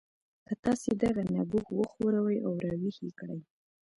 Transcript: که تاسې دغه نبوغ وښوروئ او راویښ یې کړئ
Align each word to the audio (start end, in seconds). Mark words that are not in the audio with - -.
که 0.47 0.53
تاسې 0.63 0.89
دغه 1.03 1.23
نبوغ 1.35 1.67
وښوروئ 1.73 2.37
او 2.45 2.51
راویښ 2.63 2.97
یې 3.05 3.11
کړئ 3.19 3.39